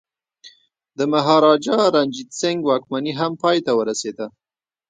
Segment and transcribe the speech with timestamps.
[0.97, 4.27] د مهاراجا رنجیت سنګ واکمني هم پای ته ورسیده.